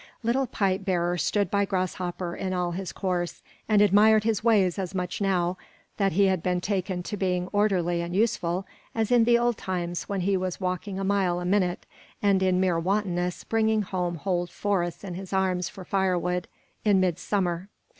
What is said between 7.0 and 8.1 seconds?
to being orderly